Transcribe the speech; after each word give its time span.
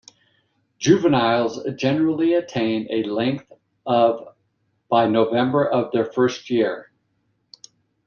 Juveniles 0.79 1.59
generally 1.75 2.33
attain 2.33 2.87
a 2.89 3.03
length 3.07 3.51
of 3.85 4.29
by 4.89 5.05
November 5.05 5.63
of 5.69 5.91
their 5.91 6.05
first 6.05 6.49
year. 6.49 6.91